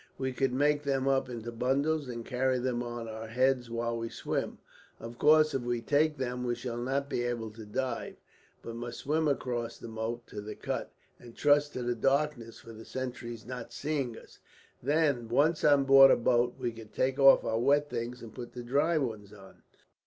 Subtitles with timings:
[0.17, 4.09] We could make them up into bundles, and carry them on our heads while we
[4.09, 4.57] swim.
[4.99, 8.15] Of course, if we take them we shall not be able to dive;
[8.63, 12.73] but must swim across the moat to the cut, and trust to the darkness for
[12.73, 14.39] the sentries not seeing us.
[14.81, 18.53] Then, once on board a boat, we could take off our wet things and put
[18.53, 19.61] the dry ones on."